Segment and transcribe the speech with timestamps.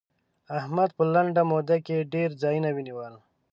[0.59, 3.13] احمد په لنډه موده کې ډېر ځايونه ونيول.